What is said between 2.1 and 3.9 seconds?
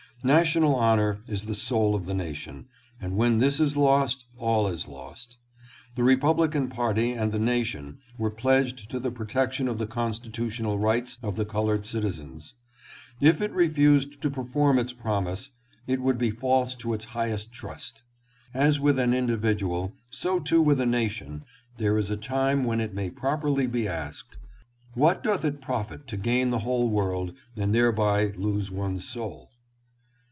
nation, and when this is